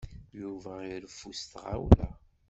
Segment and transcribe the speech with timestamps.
[0.41, 2.09] Yuba ireffu s tɣawla.